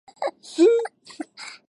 [0.47, 0.63] スー